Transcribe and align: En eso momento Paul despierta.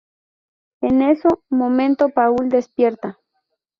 En 0.81 1.03
eso 1.03 1.43
momento 1.51 2.09
Paul 2.09 2.49
despierta. 2.49 3.19